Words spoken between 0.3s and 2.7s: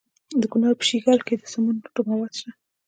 د کونړ په شیګل کې د سمنټو مواد شته.